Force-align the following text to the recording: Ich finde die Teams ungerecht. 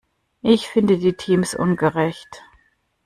Ich 0.41 0.67
finde 0.67 0.97
die 0.97 1.13
Teams 1.13 1.53
ungerecht. 1.53 2.41